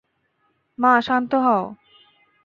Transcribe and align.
মা, 0.79 0.91
শান্ত 1.01 1.31
হও! 1.45 1.63